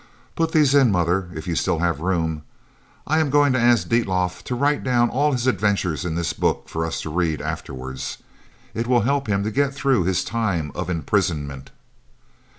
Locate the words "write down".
4.55-5.11